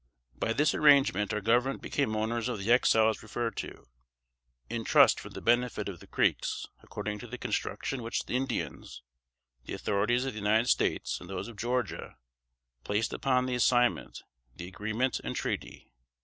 [0.35, 3.85] By this arrangement, our Government became owners of the Exiles referred to,
[4.67, 9.03] in trust for the benefit of the Creeks, according to the construction which the Indians,
[9.65, 12.17] the authorities of the United States and those of Georgia,
[12.83, 14.23] placed upon the assignment,
[14.55, 15.91] the agreement and treaty.